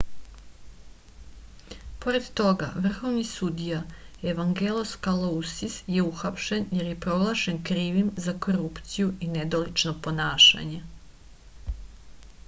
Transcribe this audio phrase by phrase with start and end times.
[2.05, 3.81] pored toga vrhovni sudija
[4.31, 10.81] evangelos kalousis je uhapšen jer je proglašen krivim za korupciju i nedolično ponašanje